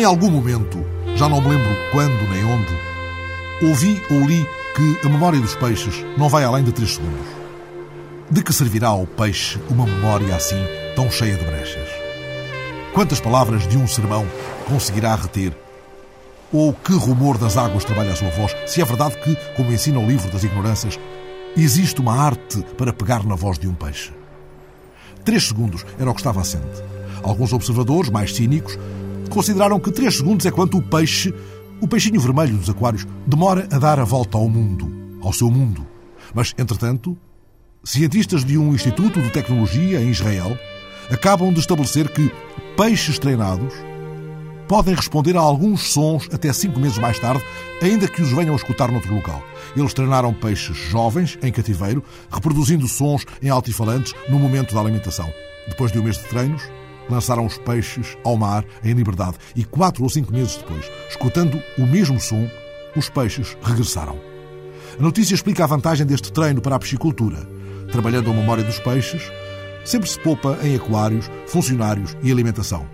[0.00, 0.82] Em algum momento,
[1.14, 2.74] já não me lembro quando nem onde,
[3.62, 7.26] ouvi ou li que a memória dos peixes não vai além de três segundos.
[8.30, 10.56] De que servirá ao peixe uma memória assim
[10.96, 11.86] tão cheia de brechas?
[12.94, 14.26] Quantas palavras de um sermão
[14.66, 15.54] conseguirá reter?
[16.50, 19.98] Ou que rumor das águas trabalha a sua voz, se é verdade que, como ensina
[19.98, 20.98] o livro das ignorâncias,
[21.54, 24.14] existe uma arte para pegar na voz de um peixe?
[25.26, 26.82] Três segundos era o que estava assente.
[27.22, 28.78] Alguns observadores, mais cínicos,
[29.30, 31.32] consideraram que três segundos é quanto o peixe,
[31.80, 35.86] o peixinho vermelho dos aquários, demora a dar a volta ao mundo, ao seu mundo.
[36.34, 37.16] Mas, entretanto,
[37.82, 40.58] cientistas de um instituto de tecnologia em Israel
[41.10, 42.30] acabam de estabelecer que
[42.76, 43.72] peixes treinados
[44.68, 47.42] podem responder a alguns sons até cinco meses mais tarde,
[47.82, 49.42] ainda que os venham a escutar noutro local.
[49.76, 55.28] Eles treinaram peixes jovens, em cativeiro, reproduzindo sons em altifalantes no momento da alimentação.
[55.66, 56.62] Depois de um mês de treinos,
[57.08, 61.86] lançaram os peixes ao mar em liberdade e quatro ou cinco meses depois, escutando o
[61.86, 62.48] mesmo som,
[62.96, 64.18] os peixes regressaram.
[64.98, 67.48] A notícia explica a vantagem deste treino para a piscicultura.
[67.90, 69.22] Trabalhando a memória dos peixes,
[69.84, 72.86] sempre se poupa em aquários, funcionários e alimentação.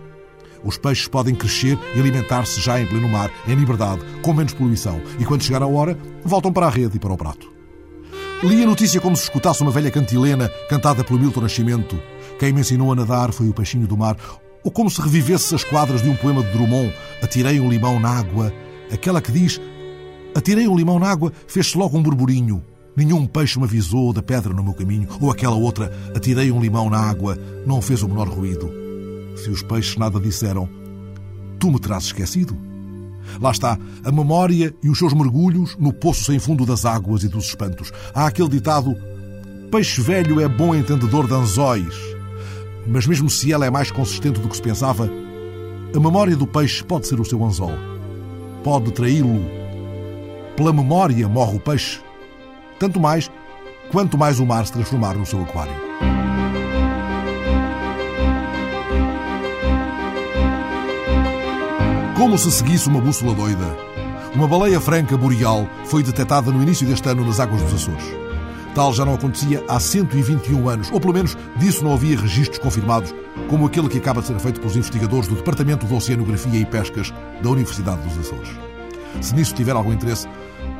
[0.62, 5.00] Os peixes podem crescer e alimentar-se já em pleno mar, em liberdade, com menos poluição,
[5.18, 7.52] e quando chegar a hora, voltam para a rede e para o prato.
[8.42, 12.00] Li a notícia como se escutasse uma velha cantilena cantada pelo Milton Nascimento.
[12.38, 14.16] Quem me ensinou a nadar foi o peixinho do mar.
[14.62, 16.92] Ou como se revivesse as quadras de um poema de Drummond,
[17.22, 18.52] Atirei um limão na água.
[18.92, 19.60] Aquela que diz,
[20.34, 22.62] Atirei um limão na água, fez-se logo um burburinho.
[22.94, 25.08] Nenhum peixe me avisou da pedra no meu caminho.
[25.20, 28.70] Ou aquela outra, Atirei um limão na água, não fez o menor ruído.
[29.36, 30.68] Se os peixes nada disseram,
[31.58, 32.56] tu me terás esquecido?
[33.40, 37.28] Lá está, a memória e os seus mergulhos no poço sem fundo das águas e
[37.28, 37.92] dos espantos.
[38.14, 38.94] Há aquele ditado:
[39.70, 42.15] peixe velho é bom entendedor de anzóis.
[42.86, 45.10] Mas mesmo se ela é mais consistente do que se pensava,
[45.94, 47.72] a memória do peixe pode ser o seu anzol.
[48.62, 49.40] Pode traí-lo.
[50.56, 52.00] Pela memória morre o peixe.
[52.78, 53.30] Tanto mais
[53.90, 55.74] quanto mais o mar se transformar no seu aquário.
[62.16, 63.76] Como se seguisse uma bússola doida.
[64.34, 68.25] Uma baleia franca boreal foi detectada no início deste ano nas águas dos Açores.
[68.76, 73.14] Tal já não acontecia há 121 anos, ou pelo menos disso não havia registros confirmados,
[73.48, 77.10] como aquele que acaba de ser feito pelos investigadores do Departamento de Oceanografia e Pescas
[77.42, 78.50] da Universidade dos Açores.
[79.22, 80.28] Se nisso tiver algum interesse,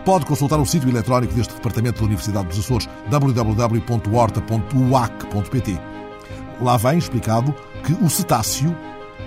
[0.04, 5.80] pode consultar o sítio eletrónico deste Departamento da Universidade dos Açores, www.horta.uac.pt.
[6.60, 8.76] Lá vem explicado que o cetáceo,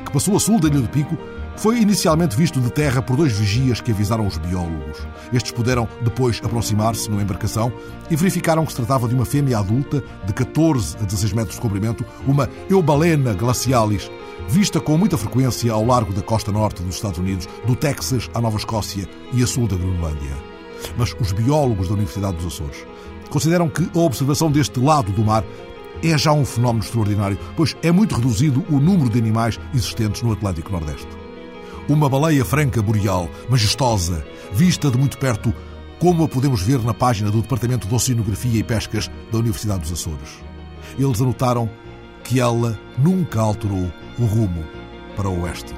[0.06, 1.18] que passou a sul da Ilha do Pico,
[1.60, 5.06] foi inicialmente visto de terra por dois vigias que avisaram os biólogos.
[5.34, 7.70] Estes puderam depois aproximar-se numa embarcação
[8.10, 11.62] e verificaram que se tratava de uma fêmea adulta de 14 a 16 metros de
[11.62, 14.10] comprimento, uma Eubalena glacialis,
[14.48, 18.40] vista com muita frequência ao largo da costa norte dos Estados Unidos, do Texas à
[18.40, 20.38] Nova Escócia e a sul da Groenlândia.
[20.98, 22.88] Mas os biólogos da Universidade dos Açores
[23.30, 25.44] consideram que a observação deste lado do mar
[26.02, 30.32] é já um fenómeno extraordinário, pois é muito reduzido o número de animais existentes no
[30.32, 31.19] Atlântico Nordeste.
[31.90, 34.24] Uma baleia franca boreal, majestosa,
[34.54, 35.52] vista de muito perto,
[35.98, 39.94] como a podemos ver na página do Departamento de Oceanografia e Pescas da Universidade dos
[39.94, 40.38] Açores.
[41.00, 41.68] Eles anotaram
[42.24, 44.64] que ela nunca alterou o rumo
[45.16, 45.74] para o oeste.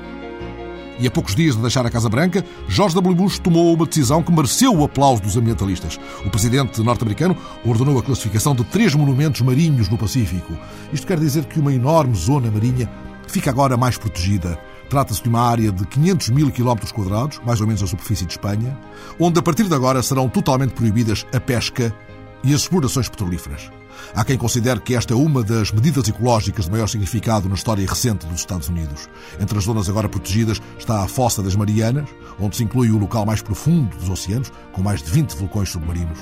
[0.99, 3.15] E a poucos dias de deixar a Casa Branca, George W.
[3.15, 5.97] Bush tomou uma decisão que mereceu o aplauso dos ambientalistas.
[6.25, 10.57] O presidente norte-americano ordenou a classificação de três monumentos marinhos no Pacífico.
[10.91, 12.91] Isto quer dizer que uma enorme zona marinha
[13.27, 14.59] fica agora mais protegida
[14.91, 18.33] Trata-se de uma área de 500 mil quilómetros quadrados, mais ou menos a superfície de
[18.33, 18.77] Espanha,
[19.17, 21.95] onde a partir de agora serão totalmente proibidas a pesca
[22.43, 23.71] e as explorações petrolíferas.
[24.13, 27.87] Há quem considere que esta é uma das medidas ecológicas de maior significado na história
[27.87, 29.07] recente dos Estados Unidos.
[29.39, 33.25] Entre as zonas agora protegidas está a Fossa das Marianas, onde se inclui o local
[33.25, 36.19] mais profundo dos oceanos, com mais de 20 vulcões submarinos.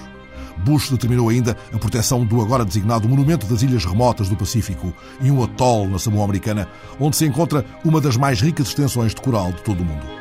[0.64, 5.32] Bush determinou ainda a proteção do agora designado Monumento das Ilhas Remotas do Pacífico e
[5.32, 6.68] um atol na Samoa Americana,
[7.00, 10.20] onde se encontra uma das mais ricas extensões de coral de todo o mundo.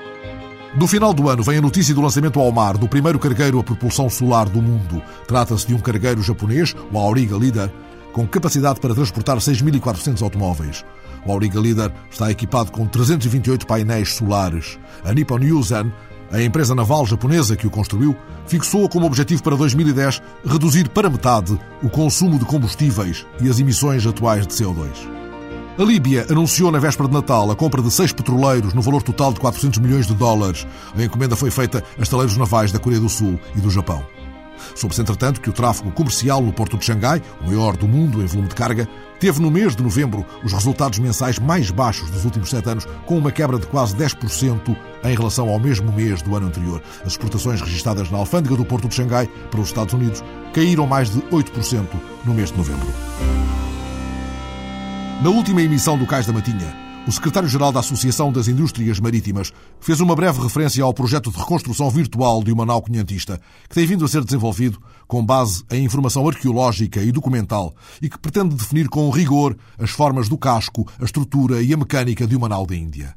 [0.76, 3.64] Do final do ano vem a notícia do lançamento ao mar do primeiro cargueiro a
[3.64, 5.02] propulsão solar do mundo.
[5.26, 7.72] Trata-se de um cargueiro japonês, o Auriga Leader,
[8.12, 10.84] com capacidade para transportar 6.400 automóveis.
[11.26, 14.78] O Auriga Leader está equipado com 328 painéis solares.
[15.04, 15.92] A Nippon Yusen
[16.30, 18.16] a empresa naval japonesa que o construiu
[18.46, 24.06] fixou como objetivo para 2010 reduzir para metade o consumo de combustíveis e as emissões
[24.06, 24.88] atuais de CO2.
[25.78, 29.32] A Líbia anunciou na véspera de Natal a compra de seis petroleiros no valor total
[29.32, 30.66] de 400 milhões de dólares.
[30.96, 34.04] A encomenda foi feita a estaleiros navais da Coreia do Sul e do Japão.
[34.74, 38.26] Soube-se, entretanto, que o tráfego comercial no porto de Xangai, o maior do mundo em
[38.26, 38.88] volume de carga,
[39.18, 43.18] teve no mês de novembro os resultados mensais mais baixos dos últimos sete anos, com
[43.18, 46.82] uma quebra de quase 10% em relação ao mesmo mês do ano anterior.
[47.02, 50.22] As exportações registadas na alfândega do porto de Xangai para os Estados Unidos
[50.52, 51.86] caíram mais de 8%
[52.24, 52.88] no mês de novembro.
[55.22, 59.50] Na última emissão do Cais da Matinha, o secretário-geral da Associação das Indústrias Marítimas
[59.80, 63.86] fez uma breve referência ao projeto de reconstrução virtual de uma nau quinhentista, que tem
[63.86, 68.90] vindo a ser desenvolvido com base em informação arqueológica e documental e que pretende definir
[68.90, 72.76] com rigor as formas do casco, a estrutura e a mecânica de uma nau da
[72.76, 73.16] Índia.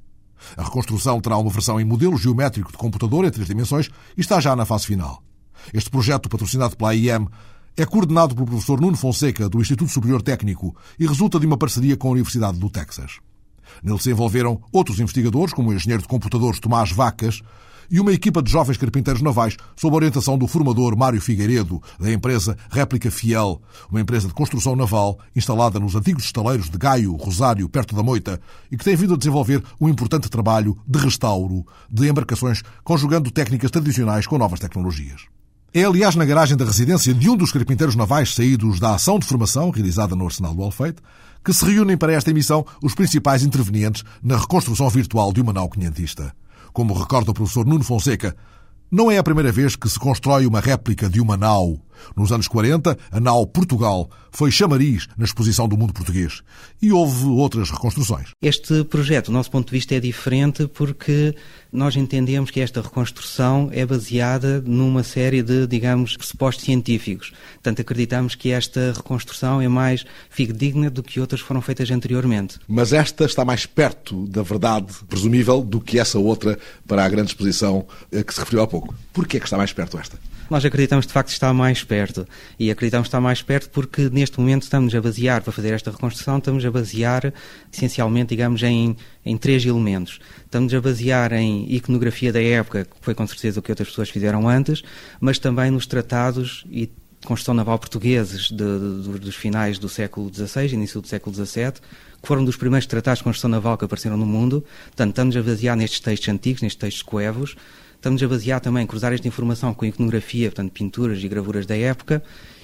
[0.56, 4.40] A reconstrução terá uma versão em modelo geométrico de computador em três dimensões e está
[4.40, 5.22] já na fase final.
[5.74, 7.28] Este projeto, patrocinado pela AIM,
[7.76, 11.98] é coordenado pelo professor Nuno Fonseca, do Instituto Superior Técnico, e resulta de uma parceria
[11.98, 13.20] com a Universidade do Texas.
[13.84, 17.42] Nele se envolveram outros investigadores, como o engenheiro de computadores Tomás Vacas,
[17.92, 22.12] e uma equipa de jovens carpinteiros navais, sob a orientação do formador Mário Figueiredo, da
[22.12, 27.68] empresa Réplica Fiel, uma empresa de construção naval instalada nos antigos estaleiros de Gaio, Rosário,
[27.68, 28.40] perto da Moita,
[28.72, 33.70] e que tem vindo a desenvolver um importante trabalho de restauro de embarcações, conjugando técnicas
[33.70, 35.24] tradicionais com novas tecnologias.
[35.74, 39.26] É, aliás, na garagem da residência de um dos carpinteiros navais saídos da ação de
[39.26, 41.02] formação realizada no Arsenal do Alfeite
[41.44, 45.70] que se reúnem para esta emissão os principais intervenientes na reconstrução virtual de uma nau
[45.70, 46.34] quinhentista.
[46.74, 48.36] Como recorda o professor Nuno Fonseca,
[48.90, 51.80] não é a primeira vez que se constrói uma réplica de uma nau.
[52.16, 56.42] Nos anos 40, a nau Portugal foi chamariz na exposição do mundo português.
[56.82, 58.30] E houve outras reconstruções.
[58.42, 61.36] Este projeto, do nosso ponto de vista, é diferente porque
[61.72, 67.32] nós entendemos que esta reconstrução é baseada numa série de, digamos, pressupostos científicos.
[67.56, 72.58] Portanto, acreditamos que esta reconstrução é mais fidedigna do que outras foram feitas anteriormente.
[72.68, 76.58] Mas esta está mais perto da verdade presumível do que essa outra
[76.88, 78.96] para a grande exposição a que se referiu há pouco.
[79.14, 80.18] Por que é que está mais perto esta?
[80.52, 82.28] Nós acreditamos de facto está mais perto.
[82.60, 86.40] E acreditamos está mais perto porque neste momento estamos a basear, para fazer esta reconstrução,
[86.40, 87.34] estamos a basear
[87.72, 90.20] essencialmente, digamos, em, em três elementos.
[90.44, 94.10] Estamos a basear em iconografia da época, que foi com certeza o que outras pessoas
[94.10, 94.84] fizeram antes,
[95.22, 96.92] mas também nos tratados e
[97.26, 101.76] construção naval portugueses de, de, dos finais do século XVI, início do século XVII,
[102.22, 104.66] que foram dos primeiros tratados de construção naval que apareceram no mundo.
[104.88, 107.56] Portanto, estamos a basear nestes textos antigos, nestes textos coevos,
[108.02, 112.24] Estamos a basear também, cruzar esta informação com iconografia, portanto, pinturas e gravuras da época,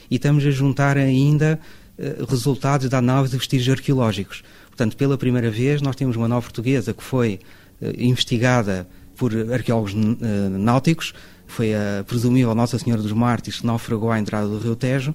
[0.09, 1.59] e estamos a juntar ainda
[1.95, 4.43] uh, resultados da análise de vestígios arqueológicos.
[4.65, 7.39] Portanto, pela primeira vez, nós temos uma nova portuguesa que foi
[7.79, 11.13] uh, investigada por arqueólogos uh, náuticos,
[11.45, 15.13] foi a presumível Nossa Senhora dos Mártires que naufragou à entrada do Rio Tejo,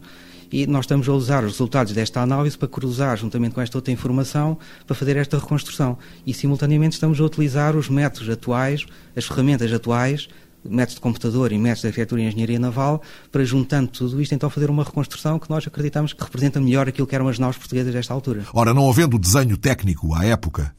[0.52, 3.92] e nós estamos a usar os resultados desta análise para cruzar juntamente com esta outra
[3.92, 5.96] informação para fazer esta reconstrução.
[6.26, 8.84] E simultaneamente estamos a utilizar os métodos atuais,
[9.16, 10.28] as ferramentas atuais
[10.64, 14.48] métodos de computador e métodos de arquitetura e engenharia naval, para juntando tudo isto, então
[14.48, 17.92] fazer uma reconstrução que nós acreditamos que representa melhor aquilo que eram as naus portuguesas
[17.92, 18.44] desta altura.
[18.52, 20.72] Ora, não havendo desenho técnico à época,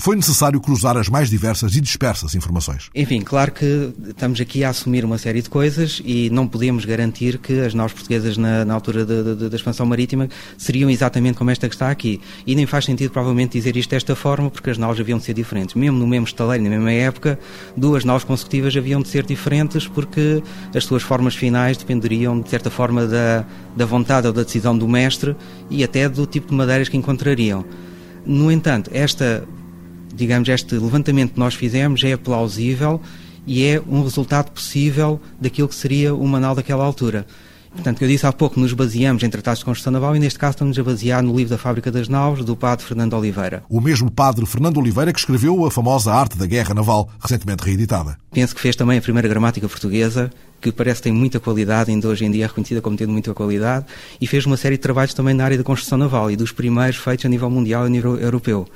[0.00, 2.90] foi necessário cruzar as mais diversas e dispersas informações.
[2.94, 7.38] Enfim, claro que estamos aqui a assumir uma série de coisas e não podemos garantir
[7.38, 11.74] que as naus portuguesas na, na altura da expansão marítima seriam exatamente como esta que
[11.74, 12.20] está aqui.
[12.46, 15.34] E nem faz sentido, provavelmente, dizer isto desta forma, porque as naus haviam de ser
[15.34, 15.74] diferentes.
[15.74, 17.38] Mesmo no mesmo estaleiro, na mesma época,
[17.76, 20.42] duas naus consecutivas haviam de ser diferentes porque
[20.74, 23.44] as suas formas finais dependeriam, de certa forma, da,
[23.76, 25.36] da vontade ou da decisão do mestre
[25.68, 27.64] e até do tipo de madeiras que encontrariam.
[28.24, 29.46] No entanto, esta
[30.14, 33.00] digamos, este levantamento que nós fizemos é plausível
[33.46, 37.26] e é um resultado possível daquilo que seria o manual daquela altura.
[37.72, 40.52] Portanto, eu disse há pouco, nos baseamos em tratados de construção naval e neste caso
[40.52, 43.62] estamos a basear no livro da Fábrica das Naus, do padre Fernando Oliveira.
[43.68, 48.18] O mesmo padre Fernando Oliveira que escreveu a famosa Arte da Guerra Naval, recentemente reeditada.
[48.32, 52.08] Penso que fez também a primeira gramática portuguesa, que parece que tem muita qualidade, ainda
[52.08, 53.86] hoje em dia é reconhecida como tendo muita qualidade,
[54.20, 56.96] e fez uma série de trabalhos também na área da construção naval e dos primeiros
[56.96, 58.66] feitos a nível mundial e a nível europeu.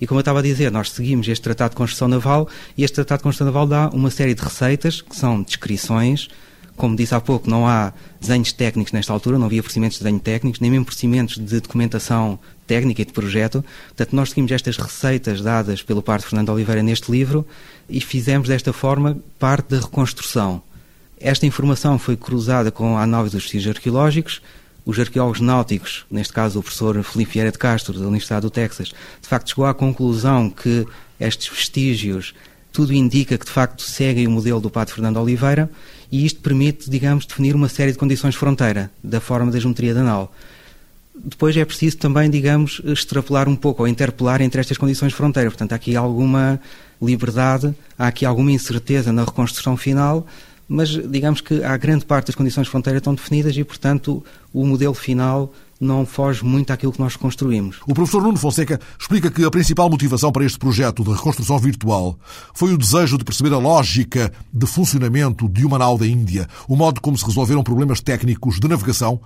[0.00, 2.94] E como eu estava a dizer, nós seguimos este Tratado de Construção Naval e este
[2.94, 6.28] Tratado de Construção Naval dá uma série de receitas, que são descrições,
[6.76, 10.20] como disse há pouco, não há desenhos técnicos nesta altura, não havia procedimentos de desenho
[10.20, 13.64] técnicos, nem mesmo procedimentos de documentação técnica e de projeto.
[13.88, 17.46] Portanto, nós seguimos estas receitas dadas pelo padre Fernando Oliveira neste livro
[17.88, 20.62] e fizemos desta forma parte da reconstrução.
[21.18, 24.42] Esta informação foi cruzada com a análise dos vestígios arqueológicos,
[24.86, 28.88] os arqueólogos náuticos, neste caso o professor Felipe Vieira de Castro, da Universidade do Texas,
[29.20, 30.86] de facto chegou à conclusão que
[31.18, 32.32] estes vestígios,
[32.72, 35.68] tudo indica que de facto seguem o modelo do Padre Fernando Oliveira
[36.12, 40.04] e isto permite, digamos, definir uma série de condições fronteira da forma da geometria da
[40.04, 40.32] nau.
[41.14, 45.50] Depois é preciso também, digamos, extrapolar um pouco ou interpelar entre estas condições fronteira.
[45.50, 46.60] Portanto, há aqui alguma
[47.02, 50.26] liberdade, há aqui alguma incerteza na reconstrução final,
[50.68, 54.66] mas digamos que há grande parte das condições de fronteira estão definidas e, portanto, o
[54.66, 57.78] modelo final não foge muito àquilo que nós construímos.
[57.86, 62.18] O professor Nuno Fonseca explica que a principal motivação para este projeto de reconstrução virtual
[62.54, 66.76] foi o desejo de perceber a lógica de funcionamento de uma nau da Índia, o
[66.76, 69.20] modo como se resolveram problemas técnicos de navegação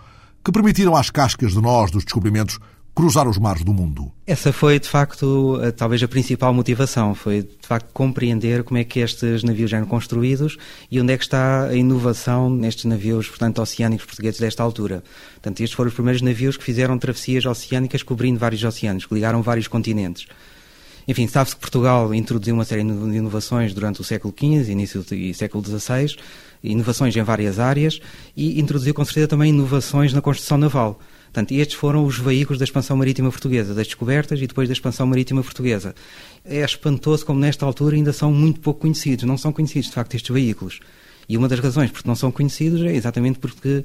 [0.44, 2.58] que permitiram às cascas de nós dos descobrimentos
[2.94, 4.10] cruzar os mares do mundo.
[4.26, 7.14] Essa foi, de facto, talvez a principal motivação.
[7.14, 10.56] Foi, de facto, compreender como é que estes navios eram construídos
[10.90, 15.02] e onde é que está a inovação nestes navios, portanto, oceânicos portugueses desta altura.
[15.34, 19.42] Portanto, estes foram os primeiros navios que fizeram travessias oceânicas cobrindo vários oceanos, que ligaram
[19.42, 20.26] vários continentes.
[21.08, 25.34] Enfim, sabe-se que Portugal introduziu uma série de inovações durante o século XV, início do
[25.34, 26.14] século XVI,
[26.62, 28.00] inovações em várias áreas,
[28.36, 31.00] e introduziu com certeza também inovações na construção naval.
[31.32, 35.06] Portanto, estes foram os veículos da expansão marítima portuguesa, das descobertas e depois da expansão
[35.06, 35.94] marítima portuguesa.
[36.44, 40.14] É espantoso como nesta altura ainda são muito pouco conhecidos, não são conhecidos de facto
[40.16, 40.80] estes veículos.
[41.28, 43.84] E uma das razões porque não são conhecidos é exatamente porque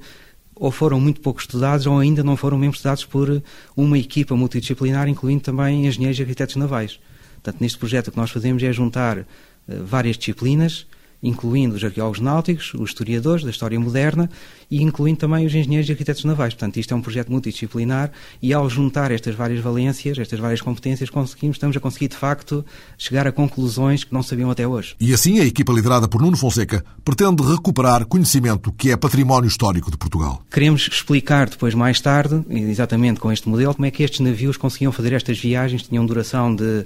[0.56, 3.44] ou foram muito pouco estudados ou ainda não foram mesmo estudados por
[3.76, 7.00] uma equipa multidisciplinar, incluindo também engenheiros e arquitetos navais.
[7.36, 9.26] Portanto, neste projeto o que nós fazemos é juntar uh,
[9.68, 10.88] várias disciplinas
[11.22, 14.30] incluindo os arqueólogos náuticos, os historiadores da história moderna
[14.70, 16.54] e incluindo também os engenheiros e arquitetos navais.
[16.54, 21.10] Portanto, isto é um projeto multidisciplinar e ao juntar estas várias valências, estas várias competências,
[21.10, 22.66] conseguimos, estamos a conseguir de facto
[22.98, 24.96] chegar a conclusões que não sabiam até hoje.
[25.00, 29.92] E assim a equipa liderada por Nuno Fonseca pretende recuperar conhecimento que é património histórico
[29.92, 30.42] de Portugal.
[30.52, 34.92] Queremos explicar depois mais tarde, exatamente com este modelo, como é que estes navios conseguiam
[34.92, 36.86] fazer estas viagens, tinham duração de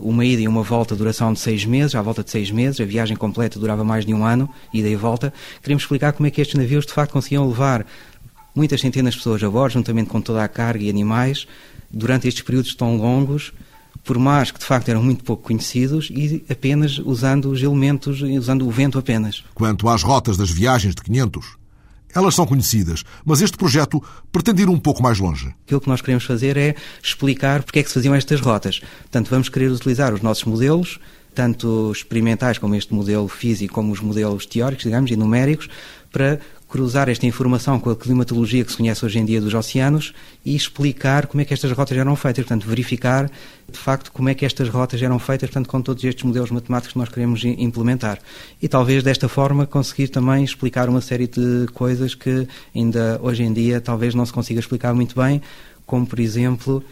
[0.00, 2.84] uma ida e uma volta, duração de seis meses, à volta de seis meses, a
[2.84, 5.32] viagem completa durava mais de um ano, ida e volta.
[5.62, 7.86] Queremos explicar como é que estes navios de facto conseguiam levar
[8.54, 11.46] muitas centenas de pessoas a bordo, juntamente com toda a carga e animais,
[11.90, 13.52] durante estes períodos tão longos,
[14.04, 18.66] por mares que de facto eram muito pouco conhecidos e apenas usando os elementos, usando
[18.66, 19.44] o vento apenas.
[19.54, 21.59] Quanto às rotas das viagens de 500,
[22.14, 24.02] elas são conhecidas, mas este projeto
[24.32, 25.54] pretende ir um pouco mais longe.
[25.64, 28.80] Aquilo que nós queremos fazer é explicar porque é que se faziam estas rotas.
[29.02, 30.98] Portanto, vamos querer utilizar os nossos modelos,
[31.34, 35.68] tanto experimentais como este modelo físico, como os modelos teóricos, digamos, e numéricos,
[36.12, 36.40] para
[36.70, 40.14] cruzar esta informação com a climatologia que se conhece hoje em dia dos oceanos
[40.44, 43.28] e explicar como é que estas rotas eram feitas, portanto, verificar
[43.70, 46.92] de facto como é que estas rotas eram feitas, portanto, com todos estes modelos matemáticos
[46.92, 48.18] que nós queremos implementar.
[48.62, 53.52] E talvez desta forma conseguir também explicar uma série de coisas que ainda hoje em
[53.52, 55.42] dia talvez não se consiga explicar muito bem,
[55.84, 56.84] como por exemplo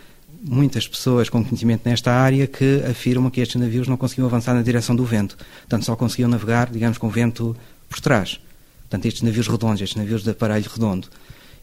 [0.42, 4.62] muitas pessoas com conhecimento nesta área que afirmam que estes navios não conseguiam avançar na
[4.62, 7.56] direção do vento, portanto só conseguiam navegar, digamos, com o vento
[7.88, 8.40] por trás.
[8.88, 11.08] Portanto, estes navios redondos, estes navios de aparelho redondo.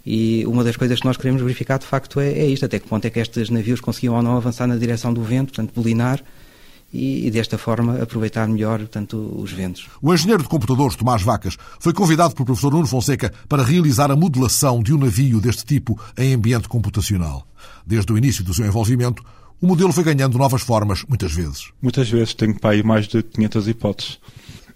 [0.05, 2.87] E uma das coisas que nós queremos verificar, de facto, é, é isto: até que
[2.87, 6.23] ponto é que estes navios conseguiam ou não avançar na direção do vento, portanto, bolinar,
[6.93, 9.87] e, e, desta forma aproveitar melhor portanto, os ventos.
[10.01, 14.15] O engenheiro de computadores Tomás Vacas foi convidado pelo professor Nuno Fonseca para realizar a
[14.15, 17.45] modelação de um navio deste tipo em ambiente computacional.
[17.85, 19.23] Desde o início do seu envolvimento,
[19.59, 21.71] o modelo foi ganhando novas formas, muitas vezes.
[21.81, 24.19] Muitas vezes, tenho para aí mais de 500 hipóteses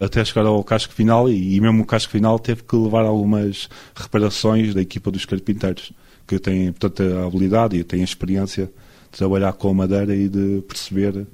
[0.00, 4.74] até chegar ao casco final e, mesmo o casco final teve que levar algumas reparações
[4.74, 5.92] da equipa dos carpinteiros,
[6.26, 8.66] que têm, portanto, a habilidade e têm a experiência
[9.12, 11.26] de trabalhar com a madeira e de perceber,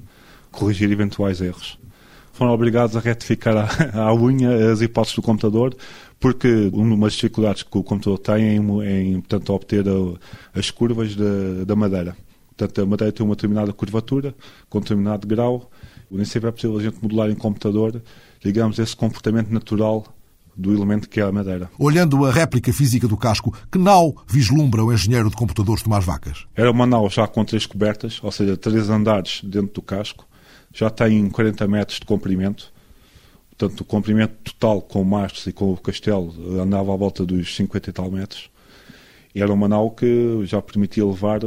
[0.51, 1.79] corrigir eventuais erros.
[2.33, 3.55] Foram obrigados a retificar
[3.95, 5.75] à unha as hipóteses do computador,
[6.19, 10.69] porque uma das dificuldades que o computador tem é em, em portanto, obter a, as
[10.69, 12.15] curvas da, da madeira.
[12.55, 14.35] Portanto, a madeira tem uma determinada curvatura,
[14.69, 15.69] com um determinado grau,
[16.09, 18.01] nem sempre é possível a gente modelar em computador
[18.41, 20.05] digamos, esse comportamento natural
[20.55, 21.69] do elemento que é a madeira.
[21.77, 26.47] Olhando a réplica física do casco, que nau vislumbra o engenheiro de computadores Tomás Vacas?
[26.55, 30.25] Era uma nau já com três cobertas, ou seja, três andares dentro do casco,
[30.73, 32.71] já tem 40 metros de comprimento,
[33.49, 37.55] portanto o comprimento total com o mastro e com o castelo andava à volta dos
[37.55, 38.49] 50 e tal metros.
[39.35, 41.41] Era uma nau que já permitia levar,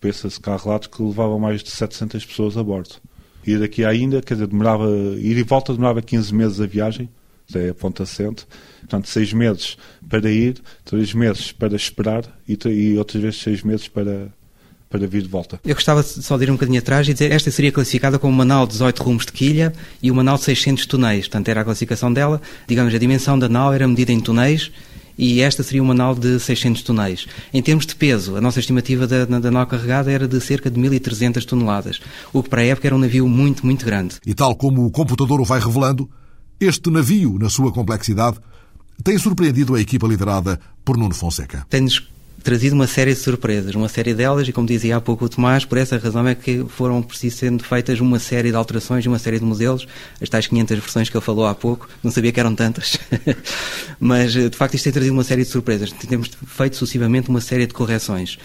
[0.00, 2.96] pensa-se cá relatos que levava mais de 700 pessoas a bordo
[3.52, 4.88] ir daqui ainda, quer dizer, demorava,
[5.18, 7.08] ir e volta demorava 15 meses a viagem,
[7.54, 8.46] é a ponta assente,
[8.80, 9.76] portanto, seis meses
[10.08, 14.28] para ir, três meses para esperar e, e outras vezes seis meses para,
[14.90, 15.58] para vir de volta.
[15.64, 18.44] Eu gostava só de ir um bocadinho atrás e dizer esta seria classificada como uma
[18.44, 21.26] nau de 18 rumos de quilha e uma nau de 600 tonéis.
[21.26, 22.40] Portanto, era a classificação dela.
[22.66, 24.70] Digamos, a dimensão da nau era medida em tonéis
[25.18, 27.26] e esta seria uma nau de 600 toneladas.
[27.52, 30.80] Em termos de peso, a nossa estimativa da, da nau carregada era de cerca de
[30.80, 32.00] 1.300 toneladas,
[32.32, 34.16] o que para a época era um navio muito, muito grande.
[34.24, 36.08] E tal como o computador o vai revelando,
[36.60, 38.38] este navio, na sua complexidade,
[39.02, 41.66] tem surpreendido a equipa liderada por Nuno Fonseca.
[41.68, 42.08] Tem-nos
[42.42, 45.64] trazido uma série de surpresas, uma série delas, e como dizia há pouco o Tomás,
[45.64, 49.18] por essa razão é que foram preciso sendo feitas uma série de alterações e uma
[49.18, 49.86] série de modelos,
[50.20, 52.98] as tais 500 versões que ele falou há pouco, não sabia que eram tantas,
[53.98, 57.66] mas de facto isto tem trazido uma série de surpresas, temos feito sucessivamente uma série
[57.66, 58.38] de correções.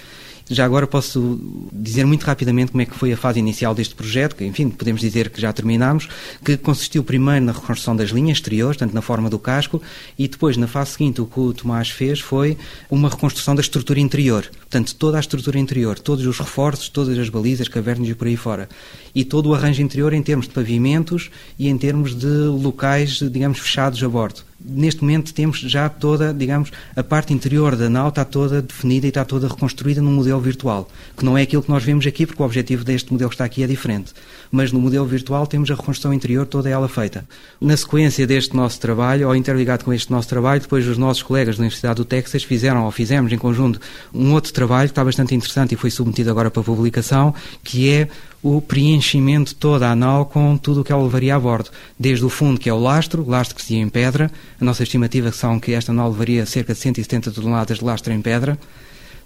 [0.50, 1.40] Já agora posso
[1.72, 5.00] dizer muito rapidamente como é que foi a fase inicial deste projeto, que enfim, podemos
[5.00, 6.10] dizer que já terminámos,
[6.44, 9.82] que consistiu primeiro na reconstrução das linhas exteriores, tanto na forma do casco,
[10.20, 12.58] e depois, na fase seguinte, o que o Tomás fez foi
[12.90, 14.50] uma reconstrução da estrutura interior.
[14.60, 18.36] Portanto, toda a estrutura interior, todos os reforços, todas as balizas, cavernas e por aí
[18.36, 18.68] fora.
[19.16, 23.60] E todo o arranjo interior em termos de pavimentos e em termos de locais, digamos,
[23.60, 28.24] fechados a bordo neste momento temos já toda, digamos, a parte interior da nau está
[28.24, 31.84] toda definida e está toda reconstruída num modelo virtual, que não é aquilo que nós
[31.84, 34.14] vemos aqui, porque o objetivo deste modelo que está aqui é diferente.
[34.52, 37.26] Mas no modelo virtual temos a reconstrução interior toda ela feita.
[37.60, 41.58] Na sequência deste nosso trabalho, ou interligado com este nosso trabalho, depois os nossos colegas
[41.58, 43.80] da Universidade do Texas fizeram, ou fizemos em conjunto,
[44.14, 48.08] um outro trabalho que está bastante interessante e foi submetido agora para publicação, que é
[48.44, 51.72] o preenchimento toda a nau com tudo o que ela levaria a bordo.
[51.98, 54.30] Desde o fundo, que é o lastro, lastro que se em pedra.
[54.60, 58.22] A nossa estimativa são que esta nau levaria cerca de 170 toneladas de lastro em
[58.22, 58.60] pedra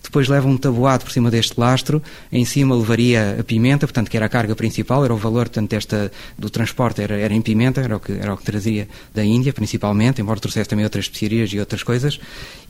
[0.07, 4.15] depois leva um tabuado por cima deste lastro, em cima levaria a pimenta, portanto, que
[4.15, 7.81] era a carga principal, era o valor portanto, desta, do transporte, era, era em pimenta,
[7.81, 11.51] era o, que, era o que trazia da Índia, principalmente, embora trouxesse também outras especiarias
[11.51, 12.19] e outras coisas.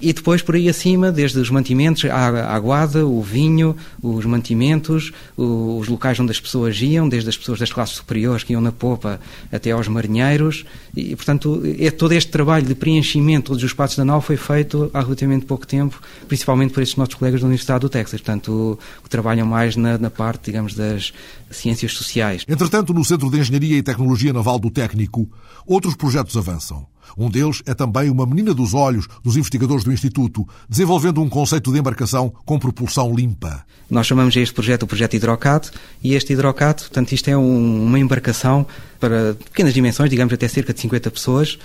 [0.02, 5.88] E depois, por aí acima, desde os mantimentos, a, aguada, o vinho, os mantimentos, os
[5.88, 9.20] locais onde as pessoas iam, desde as pessoas das classes superiores que iam na popa
[9.52, 10.66] até aos marinheiros,
[10.96, 15.02] e, portanto, é todo este trabalho de preenchimento dos espaços da nau foi feito há
[15.02, 19.46] relativamente pouco tempo, principalmente por estes nossos colegas da Universidade do Texas, portanto, que trabalham
[19.46, 21.14] mais na, na parte, digamos, das
[21.52, 22.44] ciências sociais.
[22.48, 25.30] Entretanto, no Centro de Engenharia e Tecnologia Naval do Técnico,
[25.66, 26.86] outros projetos avançam.
[27.18, 31.72] Um deles é também uma menina dos olhos dos investigadores do Instituto, desenvolvendo um conceito
[31.72, 33.64] de embarcação com propulsão limpa.
[33.90, 35.72] Nós chamamos este projeto o projeto Hidrocat
[36.04, 38.66] e este Hidrocat, portanto, isto é um, uma embarcação
[39.00, 41.58] para pequenas dimensões, digamos até cerca de 50 pessoas,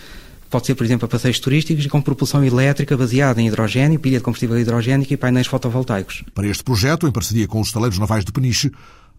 [0.52, 4.22] Pode ser, por exemplo, a passeios turísticos com propulsão elétrica baseada em hidrogênio, pilha de
[4.22, 6.22] combustível hidrogénico e painéis fotovoltaicos.
[6.34, 8.70] Para este projeto, em parceria com os estaleiros navais de Peniche,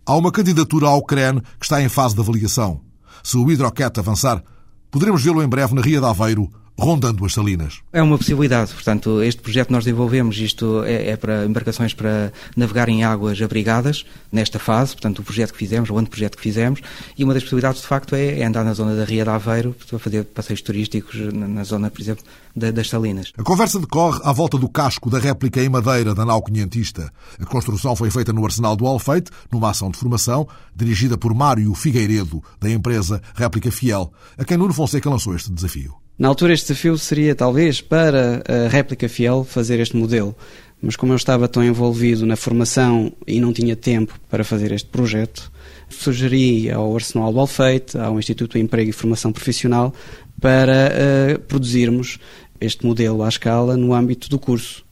[0.06, 2.82] há uma candidatura ao CREN que está em fase de avaliação.
[3.24, 4.44] Se o Hidrocat avançar,
[4.92, 7.80] poderemos vê-lo em breve na Ria de Aveiro, rondando as salinas.
[7.92, 8.74] É uma possibilidade.
[8.74, 13.42] Portanto, este projeto que nós desenvolvemos, isto é, é, para embarcações para navegar em águas
[13.42, 16.82] abrigadas, nesta fase, portanto, o projeto que fizemos, o anteprojeto que fizemos,
[17.18, 19.76] e uma das possibilidades, de facto, é, é andar na zona da Ria de Aveiro,
[19.88, 22.24] para fazer passeios turísticos na, na zona, por exemplo,
[22.56, 23.32] da, das salinas.
[23.38, 27.12] A conversa decorre à volta do casco da réplica em madeira da nau quinhentista.
[27.40, 31.74] A construção foi feita no Arsenal do Alfeite, numa ação de formação, dirigida por Mário
[31.76, 36.03] Figueiredo, da empresa Réplica Fiel, a quem Nuno Fonseca lançou este desafio.
[36.18, 40.36] Na altura, este desafio seria talvez para a réplica fiel fazer este modelo,
[40.80, 44.90] mas como eu estava tão envolvido na formação e não tinha tempo para fazer este
[44.90, 45.52] projeto,
[45.90, 49.92] sugeri ao Arsenal do Alfeite, ao Instituto de Emprego e Formação Profissional,
[50.40, 52.20] para uh, produzirmos
[52.62, 54.86] este modelo à escala no âmbito do curso.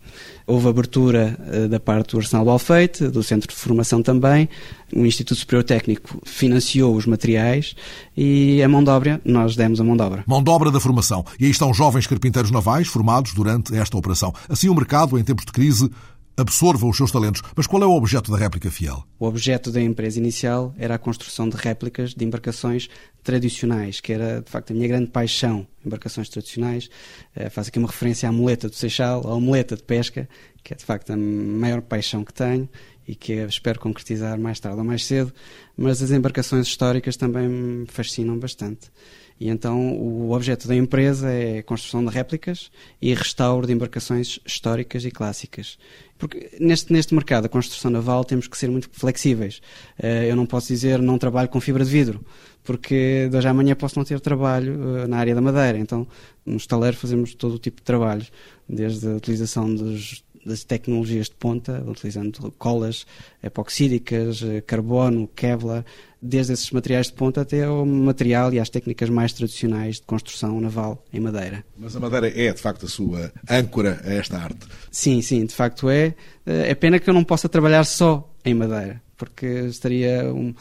[0.47, 4.49] Houve abertura uh, da parte do Arsenal do Alfeite, do Centro de Formação também,
[4.95, 7.75] o Instituto Superior Técnico financiou os materiais
[8.15, 10.23] e a mão de obra, nós demos a mão de obra.
[10.27, 11.25] Mão de obra da formação.
[11.39, 14.33] E aí estão jovens carpinteiros navais formados durante esta operação.
[14.49, 15.89] Assim o mercado, em tempos de crise,
[16.37, 17.41] absorva os seus talentos.
[17.55, 19.03] Mas qual é o objeto da réplica fiel?
[19.19, 22.89] O objeto da empresa inicial era a construção de réplicas de embarcações
[23.23, 25.67] tradicionais, que era de facto a minha grande paixão.
[25.85, 26.89] Embarcações tradicionais.
[27.35, 30.27] Uh, faço aqui uma referência à muleta do Seixal, à muleta de pesca,
[30.63, 32.69] que é de facto a maior paixão que tenho
[33.11, 35.33] e que espero concretizar mais tarde ou mais cedo.
[35.75, 38.89] Mas as embarcações históricas também me fascinam bastante.
[39.37, 42.71] E então o objeto da empresa é a construção de réplicas
[43.01, 45.77] e restauro de embarcações históricas e clássicas.
[46.17, 49.61] Porque neste, neste mercado, a construção naval, temos que ser muito flexíveis.
[50.01, 52.23] Eh, eu não posso dizer não trabalho com fibra de vidro,
[52.63, 55.77] porque de hoje à amanhã posso não ter trabalho eh, na área da madeira.
[55.77, 56.07] Então,
[56.45, 58.31] no estaleiro fazemos todo o tipo de trabalhos,
[58.69, 63.05] desde a utilização dos das tecnologias de ponta, utilizando colas
[63.43, 65.85] epoxídicas, eh, carbono, Kevlar,
[66.21, 70.59] desde esses materiais de ponta até ao material e às técnicas mais tradicionais de construção
[70.61, 71.63] naval em madeira.
[71.77, 74.67] Mas a madeira é, de facto, a sua âncora a esta arte?
[74.91, 76.15] Sim, sim, de facto é.
[76.45, 80.51] Eh, é pena que eu não possa trabalhar só em madeira porque estaria um,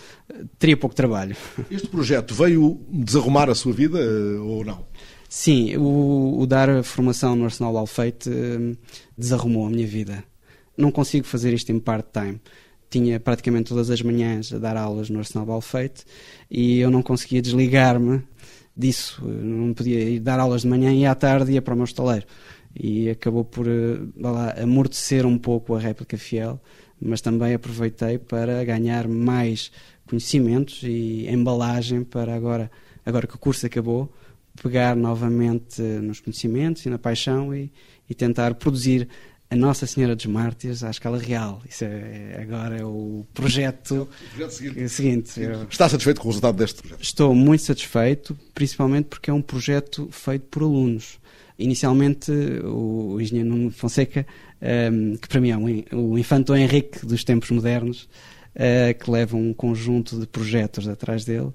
[0.59, 1.35] teria pouco trabalho.
[1.71, 4.85] Este projeto veio desarrumar a sua vida eh, ou não?
[5.33, 8.77] Sim, o, o dar formação no Arsenal Alfeite uh,
[9.17, 10.25] desarrumou a minha vida.
[10.77, 12.41] Não consigo fazer isto em part-time.
[12.91, 16.05] Tinha praticamente todas as manhãs a dar aulas no Arsenal Alfeite
[16.51, 18.25] e eu não conseguia desligar-me
[18.77, 19.25] disso.
[19.25, 22.27] Não podia ir dar aulas de manhã e à tarde ia para o meu estaleiro.
[22.75, 26.61] e acabou por uh, lá, amortecer um pouco a réplica fiel,
[27.01, 29.71] mas também aproveitei para ganhar mais
[30.09, 32.69] conhecimentos e embalagem para agora,
[33.07, 34.13] agora que o curso acabou,
[34.63, 37.73] pegar novamente nos conhecimentos e na paixão e,
[38.09, 39.09] e tentar produzir
[39.51, 41.61] a Nossa Senhora dos Mártires à escala real.
[41.69, 44.89] Isso é, agora é o projeto, o projeto seguinte.
[44.89, 45.41] seguinte.
[45.69, 47.03] Está satisfeito com o resultado deste projeto?
[47.03, 51.19] Estou muito satisfeito, principalmente porque é um projeto feito por alunos.
[51.59, 52.31] Inicialmente,
[52.65, 54.25] o, engenheiro Nuno Fonseca,
[54.63, 58.09] um, ehm, que para mim é um, o infanto Henrique dos tempos modernos,
[58.55, 61.53] uh, que leva um conjunto de projetos atrás dele,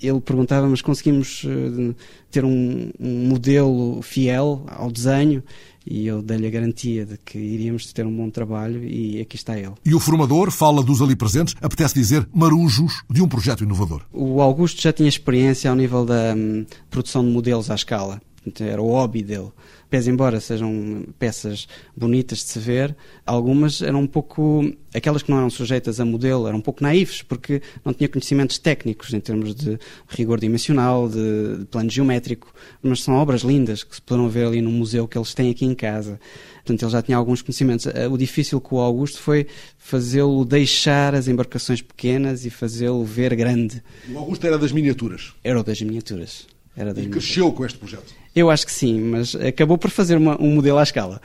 [0.00, 1.94] ele perguntava, mas conseguimos uh,
[2.30, 5.42] ter um, um modelo fiel ao desenho?
[5.88, 9.56] e eu dei-lhe a garantia de que iríamos ter um bom trabalho e aqui está
[9.56, 9.72] ele.
[9.84, 14.02] E o formador fala dos ali presentes, apetece dizer marujos de um projeto inovador.
[14.12, 18.20] O Augusto já tinha experiência ao nível da hum, produção de modelos à escala,
[18.60, 19.50] era o hobby dele
[19.90, 25.38] pese embora sejam peças bonitas de se ver, algumas eram um pouco, aquelas que não
[25.38, 29.54] eram sujeitas a modelo, eram um pouco naivos, porque não tinha conhecimentos técnicos em termos
[29.54, 29.78] de
[30.08, 34.60] rigor dimensional, de, de plano geométrico, mas são obras lindas que se poderão ver ali
[34.60, 36.18] no museu que eles têm aqui em casa.
[36.56, 37.86] Portanto, ele já tinha alguns conhecimentos.
[37.86, 39.46] Eh, o difícil com o Augusto foi
[39.78, 43.80] fazê-lo deixar as embarcações pequenas e fazê-lo ver grande.
[44.12, 45.32] O Augusto era das miniaturas?
[45.44, 46.48] Era das miniaturas.
[46.76, 48.12] Era e cresceu com este projeto?
[48.36, 51.22] Eu acho que sim, mas acabou por fazer uma, um modelo à escala.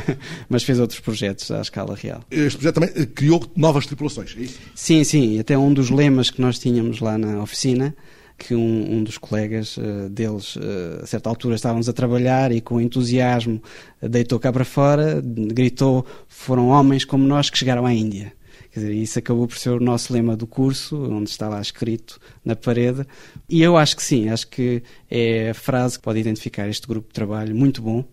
[0.48, 2.24] mas fez outros projetos à escala real.
[2.30, 4.58] Este projeto também eh, criou novas tripulações, é isso?
[4.74, 5.38] Sim, sim.
[5.38, 7.94] Até um dos lemas que nós tínhamos lá na oficina
[8.38, 12.62] que um, um, dos colegas uh, deles, uh, a certa altura, estávamos a trabalhar e
[12.62, 13.62] com entusiasmo
[14.02, 18.32] deitou cá para fora, gritou: foram homens como nós que chegaram à Índia.
[18.74, 22.18] Quer dizer, isso acabou por ser o nosso lema do curso, onde está lá escrito
[22.44, 23.06] na parede.
[23.48, 27.06] E eu acho que sim, acho que é a frase que pode identificar este grupo
[27.06, 28.04] de trabalho muito bom.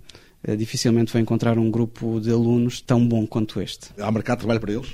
[0.44, 3.88] Eh, dificilmente vou encontrar um grupo de alunos tão bom quanto este.
[3.98, 4.94] Há mercado de trabalho para eles?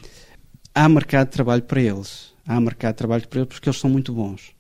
[0.74, 2.34] Há mercado de trabalho para eles.
[2.48, 4.54] Há mercado de trabalho para eles porque eles são muito bons.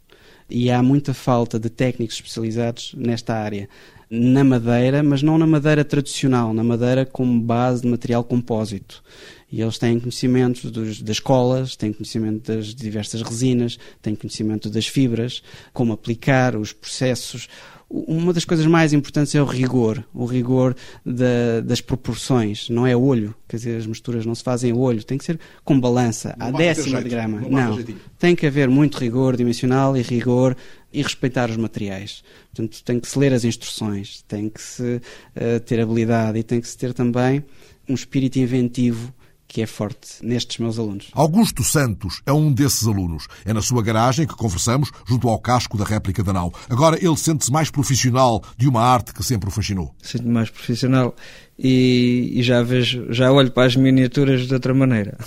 [0.49, 3.69] E há muita falta de técnicos especializados nesta área
[4.09, 9.03] na madeira, mas não na madeira tradicional, na madeira como base de material compósito.
[9.49, 14.87] E eles têm conhecimento dos, das colas, têm conhecimento das diversas resinas, têm conhecimento das
[14.87, 15.41] fibras,
[15.73, 17.47] como aplicar os processos.
[17.89, 22.93] Uma das coisas mais importantes é o rigor, o rigor da, das proporções, não é
[22.93, 26.51] olho, quer dizer, as misturas não se fazem olho, tem que ser com balança, à
[26.51, 27.39] décima de grama.
[27.49, 27.79] Não,
[28.19, 30.57] tem que haver muito rigor dimensional e rigor
[30.91, 32.21] e respeitar os materiais.
[32.53, 36.59] Portanto, tem que se ler as instruções, tem que se uh, ter habilidade e tem
[36.59, 37.41] que se ter também
[37.87, 39.13] um espírito inventivo
[39.47, 41.07] que é forte nestes meus alunos.
[41.13, 43.27] Augusto Santos é um desses alunos.
[43.45, 46.53] É na sua garagem que conversamos, junto ao casco da réplica da nau.
[46.69, 49.95] Agora ele sente-se mais profissional de uma arte que sempre o fascinou.
[50.01, 51.15] Sinto-me mais profissional
[51.57, 55.17] e, e, já vejo, já olho para as miniaturas de outra maneira.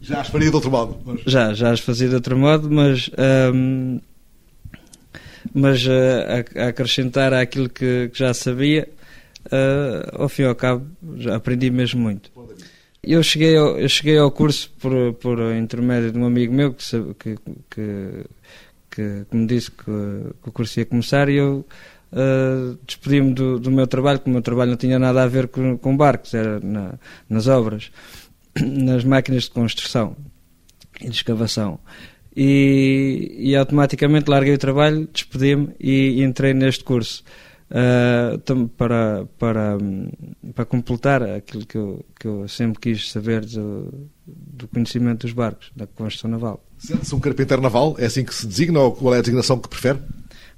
[0.00, 0.98] Já as faria de outro modo?
[1.04, 1.20] Mas...
[1.26, 3.10] Já, já as fazia de outro modo, mas
[3.54, 4.00] hum,
[5.54, 8.88] mas a, a, acrescentar àquilo que, que já sabia,
[9.46, 12.30] uh, ao fim e ao cabo, já aprendi mesmo muito.
[13.02, 16.84] Eu cheguei ao, eu cheguei ao curso por, por intermédio de um amigo meu que,
[17.18, 17.36] que,
[18.90, 21.64] que, que, me disse que, que, o curso ia começar e eu
[22.12, 25.48] uh, despedi-me do, do, meu trabalho, porque o meu trabalho não tinha nada a ver
[25.48, 26.94] com, com barcos, era na,
[27.28, 27.90] nas obras,
[28.60, 30.14] nas máquinas de construção
[31.00, 31.78] e de escavação.
[32.36, 37.24] E, e automaticamente larguei o trabalho, despedi-me e entrei neste curso.
[37.70, 39.78] Uh, para, para,
[40.56, 45.70] para completar aquilo que eu, que eu sempre quis saber do, do conhecimento dos barcos,
[45.76, 46.64] da construção naval.
[46.78, 47.94] Sente-se um carpinteiro naval?
[47.96, 50.00] É assim que se designa ou qual é a designação que prefere?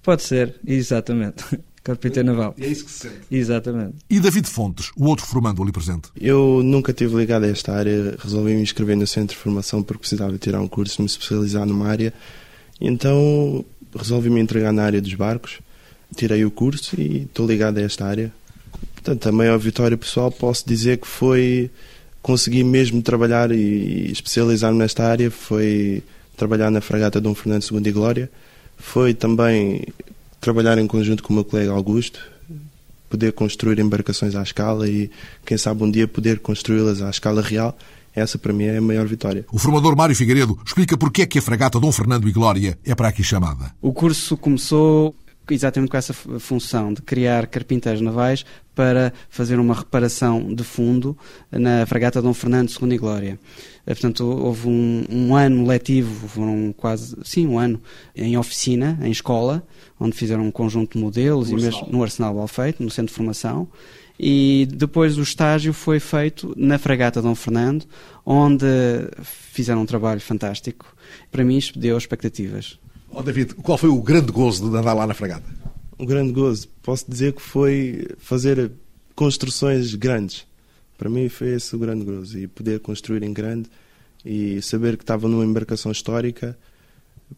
[0.02, 1.44] Pode ser, exatamente.
[1.84, 2.54] Carpinteiro naval.
[2.58, 3.20] É isso que se sente.
[3.30, 3.96] Exatamente.
[4.08, 6.08] E David Fontes, o outro formando ali presente?
[6.18, 10.00] Eu nunca tive ligado a esta área, resolvi me inscrever no centro de formação porque
[10.00, 12.14] precisava tirar um curso, me especializar numa área.
[12.80, 15.60] Então resolvi me entregar na área dos barcos
[16.14, 18.32] tirei o curso e estou ligado a esta área.
[18.94, 21.70] Portanto, a maior vitória pessoal posso dizer que foi
[22.22, 26.02] conseguir mesmo trabalhar e especializar-me nesta área, foi
[26.36, 28.30] trabalhar na fragata Dom Fernando II e Glória,
[28.76, 29.84] foi também
[30.40, 32.20] trabalhar em conjunto com o meu colega Augusto,
[33.10, 35.10] poder construir embarcações à escala e,
[35.44, 37.76] quem sabe, um dia poder construí-las à escala real.
[38.14, 39.44] Essa, para mim, é a maior vitória.
[39.50, 42.94] O formador Mário Figueiredo explica porque é que a fragata Dom Fernando e Glória é
[42.94, 43.74] para aqui chamada.
[43.80, 45.14] O curso começou
[45.50, 51.16] exatamente com essa função de criar carpinteiros navais para fazer uma reparação de fundo
[51.50, 53.38] na fragata Dom Fernando II e Glória.
[53.86, 57.80] Eh, portanto, houve um, um, ano letivo, foram quase, sim, um ano,
[58.14, 59.66] em oficina, em escola,
[59.98, 63.16] onde fizeram um conjunto de modelos, no e mesmo no Arsenal Balfeito, no centro de
[63.16, 63.68] formação,
[64.18, 67.84] E depois o estágio foi feito na Fragata Dom Fernando,
[68.24, 68.66] onde
[69.22, 70.94] fizeram um trabalho fantástico.
[71.30, 72.78] Para mim, isto deu expectativas.
[73.14, 75.44] Oh, David, qual foi o grande gozo de andar lá na fragata?
[75.98, 76.68] Um grande gozo.
[76.82, 78.72] Posso dizer que foi fazer
[79.14, 80.46] construções grandes.
[80.96, 82.38] Para mim foi esse o grande gozo.
[82.38, 83.68] E poder construir em grande
[84.24, 86.56] e saber que estava numa embarcação histórica,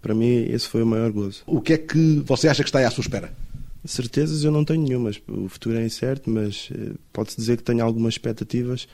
[0.00, 1.42] para mim esse foi o maior gozo.
[1.46, 3.32] O que é que você acha que está aí à sua espera?
[3.84, 5.20] Certezas eu não tenho nenhumas.
[5.28, 8.86] O futuro é incerto, mas eh, pode-se dizer que tenho algumas expectativas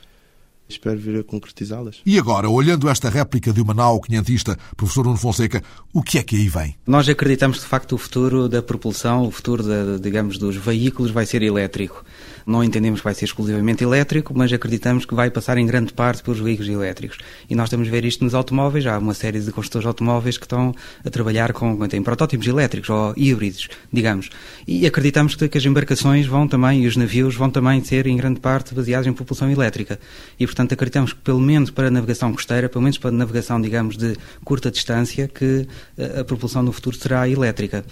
[0.71, 2.01] Espero vir a concretizá-las.
[2.07, 6.23] E agora, olhando esta réplica de uma nau quinhentista, professor Nuno Fonseca, o que é
[6.23, 6.77] que aí vem?
[6.87, 11.27] Nós acreditamos de facto o futuro da propulsão, o futuro, da, digamos, dos veículos vai
[11.27, 12.05] ser elétrico.
[12.47, 16.23] Não entendemos que vai ser exclusivamente elétrico, mas acreditamos que vai passar em grande parte
[16.23, 17.19] pelos veículos elétricos.
[17.49, 18.87] E nós estamos a ver isto nos automóveis.
[18.87, 20.75] Há uma série de construtores automóveis que estão
[21.05, 24.31] a trabalhar com têm protótipos elétricos ou híbridos, digamos.
[24.67, 28.41] E acreditamos que as embarcações vão também, e os navios vão também ser em grande
[28.41, 29.99] parte baseados em propulsão elétrica.
[30.39, 33.61] E, portanto, acreditamos que pelo menos para a navegação costeira, pelo menos para a navegação,
[33.61, 35.67] digamos, de curta distância, que
[36.19, 37.85] a propulsão no futuro será elétrica.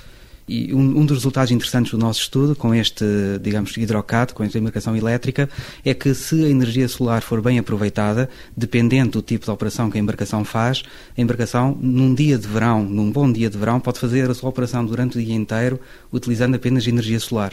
[0.48, 3.04] E um, um, dos resultados interessantes do nosso estudo com este,
[3.42, 5.48] digamos, hidrocado, com esta embarcação elétrica,
[5.84, 9.98] é que se a energia solar for bem aproveitada, dependendo do tipo de operação que
[9.98, 10.82] a embarcação faz,
[11.16, 14.48] a embarcação, num dia de verão, num bom dia de verão, pode fazer a sua
[14.48, 15.78] operação durante o dia inteiro
[16.10, 17.52] utilizando apenas energia solar.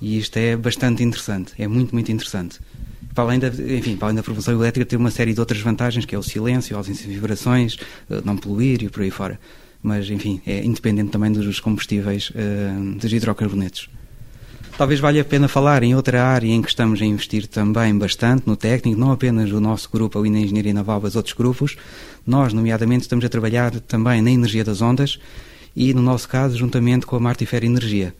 [0.00, 2.58] E isto é bastante interessante, é muito, muito interessante
[3.14, 6.04] para além da, enfim, para além da propulsão elétrica, tem uma série de outras vantagens,
[6.04, 7.78] que é o silêncio, a ausência de vibrações,
[8.10, 9.38] eh, não poluir e por aí fora
[9.84, 13.90] mas enfim, é independente também dos combustíveis uh, dos hidrocarbonetos.
[14.78, 18.44] Talvez valha a pena falar em outra área em que estamos a investir também bastante
[18.46, 21.76] no técnico, não apenas o nosso grupo ali na Engenharia Naval, mas outros grupos.
[22.26, 25.18] Nós, nomeadamente, estamos a trabalhar também na energia das ondas
[25.76, 28.14] e, no nosso caso, juntamente com a Martifer Energia.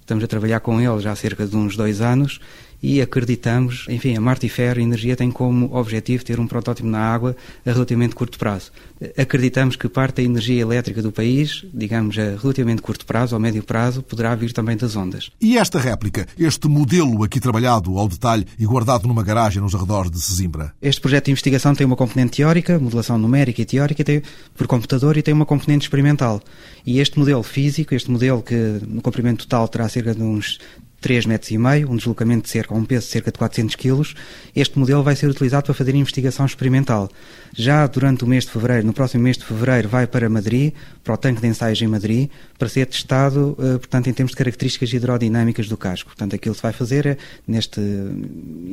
[0.00, 2.40] Estamos a trabalhar com eles há cerca de uns dois anos
[2.82, 7.00] e acreditamos, enfim, a Marte e Ferro Energia tem como objetivo ter um protótipo na
[7.00, 7.36] água
[7.66, 8.70] a relativamente curto prazo.
[9.16, 13.62] Acreditamos que parte da energia elétrica do país, digamos a relativamente curto prazo ou médio
[13.62, 15.30] prazo, poderá vir também das ondas.
[15.40, 20.10] E esta réplica, este modelo aqui trabalhado ao detalhe e guardado numa garagem nos arredores
[20.10, 20.72] de Sesimbra?
[20.80, 24.22] Este projeto de investigação tem uma componente teórica, modelação numérica e teórica, tem,
[24.56, 26.42] por computador e tem uma componente experimental.
[26.84, 30.58] E este modelo físico, este modelo que no comprimento total terá cerca de uns
[31.00, 34.14] 3 metros e meio, um deslocamento de cerca, um peso de cerca de 400 quilos,
[34.54, 37.08] este modelo vai ser utilizado para fazer investigação experimental.
[37.54, 40.72] Já durante o mês de fevereiro, no próximo mês de fevereiro, vai para Madrid,
[41.04, 44.36] para o tanque de ensaios em Madrid, para ser testado, eh, portanto, em termos de
[44.36, 46.08] características hidrodinâmicas do casco.
[46.08, 47.80] Portanto, aquilo que se vai fazer é, nesta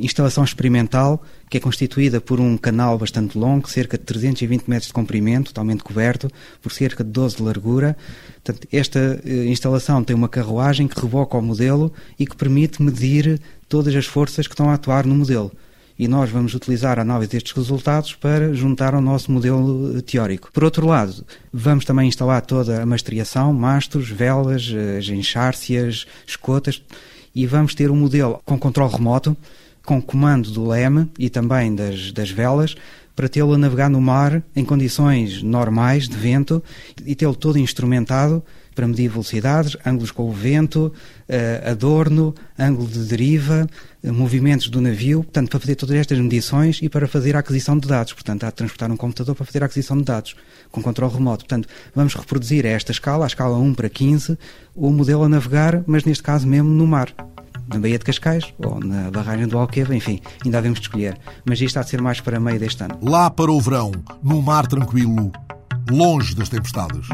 [0.00, 4.92] instalação experimental, que é constituída por um canal bastante longo, cerca de 320 metros de
[4.92, 6.30] comprimento, totalmente coberto,
[6.60, 7.96] por cerca de 12 de largura.
[8.42, 13.40] Portanto, esta eh, instalação tem uma carruagem que reboca o modelo e que permite medir
[13.68, 15.52] todas as forças que estão a atuar no modelo.
[15.98, 20.50] E nós vamos utilizar a análise destes resultados para juntar ao nosso modelo eh, teórico.
[20.52, 26.82] Por outro lado, vamos também instalar toda a mastreação, mastros, velas, eh, as enxárcias, escotas,
[27.32, 29.36] e vamos ter um modelo com controle remoto,
[29.86, 32.74] com comando do leme e também das, das velas,
[33.14, 36.62] para tê-lo a navegar no mar em condições normais de vento
[37.06, 38.44] e tê-lo todo instrumentado
[38.74, 43.66] para medir velocidades, ângulos com o vento, uh, adorno, ângulo de deriva,
[44.04, 47.78] uh, movimentos do navio, portanto, para fazer todas estas medições e para fazer a aquisição
[47.78, 48.12] de dados.
[48.12, 50.36] Portanto, há de transportar um computador para fazer a aquisição de dados,
[50.70, 51.46] com controle remoto.
[51.46, 54.38] Portanto, vamos reproduzir a esta escala, a escala 1 para 15,
[54.74, 57.14] o modelo a navegar, mas neste caso mesmo no mar
[57.72, 61.18] na Baía de Cascais ou na barragem do Alqueva, enfim, ainda havemos de escolher.
[61.44, 62.98] Mas isto há de ser mais para meio deste ano.
[63.02, 65.32] Lá para o verão, no mar tranquilo,
[65.90, 67.08] longe das tempestades.